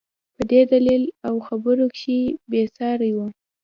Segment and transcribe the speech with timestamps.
[0.49, 2.19] دى په دليل او خبرو کښې
[2.51, 3.19] بې سارى و.